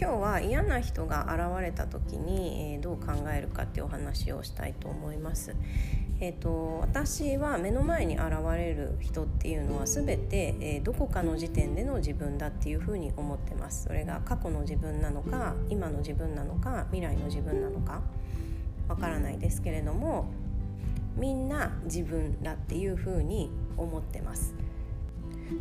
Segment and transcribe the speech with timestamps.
[0.00, 5.54] 今日は嫌な人が現れた時に、えー、どう考えるかっていうお話をしたいと思います。
[6.20, 18.02] えーと、私は目の前に現れる人っていうのは全て、えー、どこかの時点での自分だっていうふうに思ってますそれが過去の自分なのか今の自分なのか未来の自分なのか
[18.86, 20.30] わからないですけれども
[21.16, 24.54] みんな自分だっていうふうに思ってます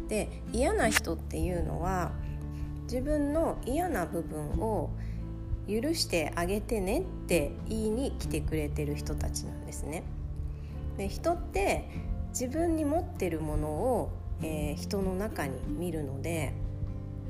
[0.09, 2.12] で嫌な人っていうのは
[2.91, 4.89] 自分の嫌な部分を
[5.67, 10.03] 許してあげてねって言いに来てくれてる人たちなんですね。
[10.98, 11.88] で人って
[12.29, 14.09] 自分に持ってるものを、
[14.41, 16.53] えー、人の中に見るので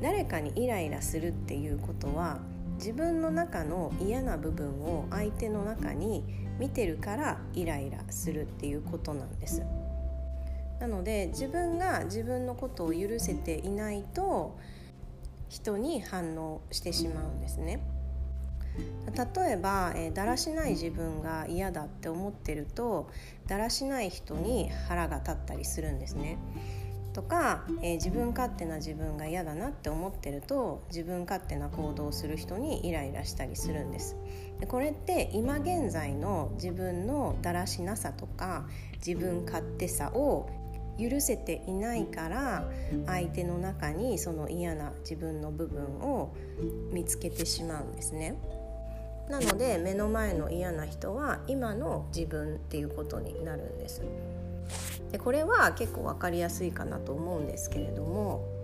[0.02, 2.40] 誰かにイライラするっていうことは
[2.76, 6.24] 自分の中の嫌な部分を相手の中に
[6.58, 9.64] 見てるからイライラするっていうことなんです。
[10.80, 14.58] なので自分が自分のことを許せていないと
[15.50, 17.82] 人に反応してしまうんですね。
[19.36, 23.10] 例えば、え、だらしない自分が嫌だって思ってると
[23.48, 26.38] だらしない人に腹が立ったりするんですね。
[27.14, 34.16] とか、えー、自分勝手な自分が嫌だなって思ってると自分勝手な行動をする人にイライラしたりするんです
[34.60, 38.68] でこれって今現在の自分のだらしなさとか
[39.06, 40.50] 自分勝手さを
[41.00, 42.70] 許せていないから
[43.06, 46.36] 相手の中にその嫌な自分の部分を
[46.92, 48.36] 見つけてしまうんですね。
[49.30, 54.02] なので目の前の嫌な人は今の自分っていうことになるんです。
[55.12, 58.59] でこれは結構分かりやすいかなと思うんですけれども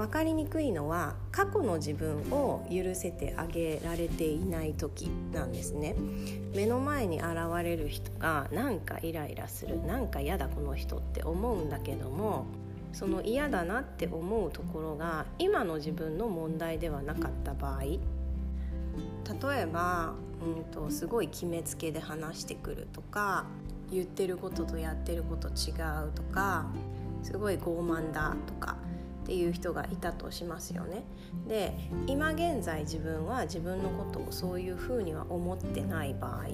[0.00, 5.94] 分かりにくいのは過去の自分を許せてあげられていない時なんですね。
[6.54, 12.46] 目の前に現れる人がなんかイライラするなんか嫌だこの人って思うんだけども
[12.94, 18.00] その嫌だなって思うところが今の自分の問題ではなかった場合例
[19.60, 23.44] えば、うんと、すごい決めつけで話してくるとか
[23.92, 25.72] 言ってることとやってること違
[26.06, 26.66] うとか
[27.22, 28.76] すごい傲慢だとか
[29.22, 31.02] っていう人がいたとしますよね。
[31.48, 31.74] で
[32.06, 36.48] 今現在自分は自分のことをそういうふうには思ってない場合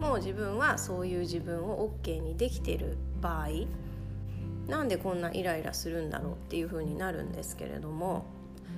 [0.00, 3.48] もう自分はそういう自分を OK にできてる場合
[4.68, 8.24] なんでこんなイライラするんだろうっていうふうになるんですけれども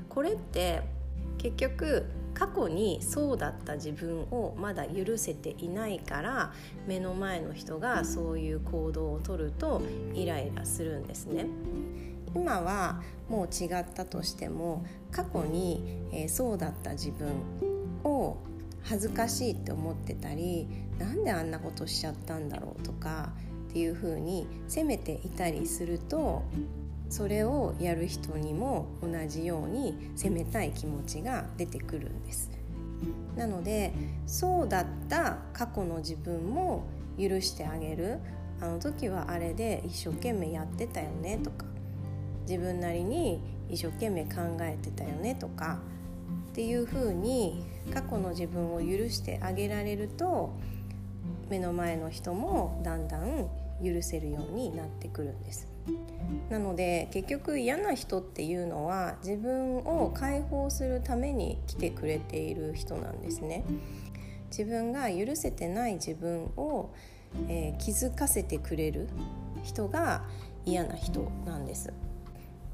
[0.09, 0.82] これって
[1.38, 6.53] 結局過去にそうだった自分をまだ許せていないから
[6.87, 9.81] 目の前の人がそういう行動をとると
[10.15, 11.47] イライラするんですね。
[12.34, 17.28] 今はもう違ったとしても過去に、えー、そうだった自分
[18.04, 18.36] を
[18.82, 20.68] 恥ずかしいって思ってたり
[20.98, 23.32] なんであんなことしちゃったんだろうとか
[23.70, 26.42] っていうふうに責めていたりすると
[27.08, 32.50] それをやる人にも同じように責めたい気持ちが出てくるんです。
[33.36, 33.92] なので
[34.26, 36.84] そうだった過去の自分も
[37.18, 38.20] 許してあげる
[38.60, 41.66] あの時はあれで一生懸命やってたよねとか
[42.49, 45.78] 自分なりに一生懸命考えてたよねとか
[46.50, 50.55] っていうふうに過去の自分を許してあげられると
[51.49, 53.49] 目の前の人もだんだん
[53.82, 55.69] 許せるようになってくるんです。
[56.49, 63.65] なので結局嫌な人っていうのは自分を解放するために来てくれている人なんですね。
[64.49, 66.91] 自分が許せてない自分を、
[67.49, 69.09] えー、気づかせてくれる
[69.65, 70.22] 人が
[70.65, 71.93] 嫌な人なんです。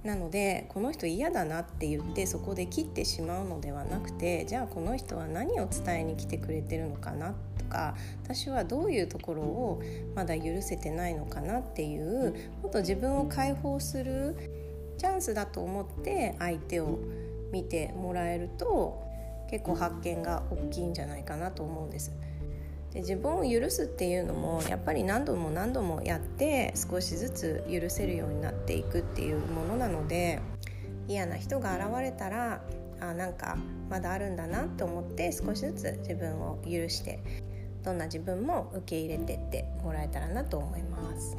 [0.05, 7.94] なのでこの人嫌だなって言ってそこで切ってしまうのではなくてじゃあこの人は何を伝えに来てくれてるのかなとか
[8.25, 9.83] 私はどういうところを
[10.15, 14.37] まだ許せてないのかなっていうもっと自分を解放する
[14.97, 16.99] チャンスだと思って相手を
[17.53, 19.03] 見てもらえると
[19.50, 22.12] 結構発見が大きいんじゃないかなと思うんです。
[22.93, 30.41] で自分を許すっていうのもやっぱり何度も何度もやって少しずつ許せるようになっていくっていうものなので
[31.07, 32.63] 嫌な人が現れたら
[33.01, 33.57] あなんか
[33.89, 37.21] まだあるんだなと思って少しずつ自分を許して
[37.83, 41.37] どんな自分も受け入れてってもらえたらなと思います。